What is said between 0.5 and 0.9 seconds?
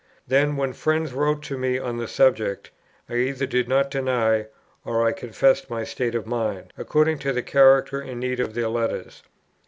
when